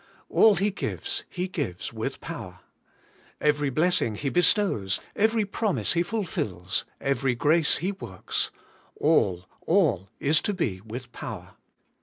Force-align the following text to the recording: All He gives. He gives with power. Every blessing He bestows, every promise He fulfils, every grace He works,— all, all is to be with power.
All 0.29 0.55
He 0.55 0.71
gives. 0.71 1.25
He 1.29 1.47
gives 1.47 1.93
with 1.93 2.21
power. 2.21 2.61
Every 3.39 3.69
blessing 3.69 4.15
He 4.15 4.29
bestows, 4.29 4.99
every 5.15 5.45
promise 5.45 5.93
He 5.93 6.01
fulfils, 6.01 6.85
every 6.99 7.35
grace 7.35 7.77
He 7.77 7.91
works,— 7.91 8.49
all, 8.99 9.45
all 9.67 10.09
is 10.19 10.41
to 10.41 10.55
be 10.55 10.81
with 10.83 11.11
power. 11.11 11.53